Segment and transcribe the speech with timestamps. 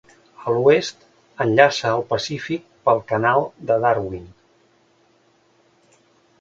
[0.43, 1.03] A l'oest,
[1.45, 4.27] enllaça al Pacífic pel canal de Darwin.